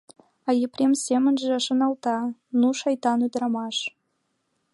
А 0.47 0.49
Епрем 0.65 0.93
семынже 1.05 1.47
шоналта: 1.65 2.17
«Ну 2.59 2.67
шайтан 2.79 3.19
ӱдырамаш! 3.25 3.77